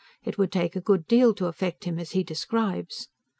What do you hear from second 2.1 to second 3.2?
he describes.